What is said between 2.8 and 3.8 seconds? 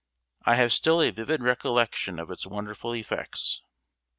effects.